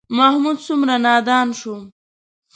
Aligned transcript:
محمود 0.17 0.57
څومره 0.65 0.95
نادان 1.05 1.47
شو. 1.59 1.75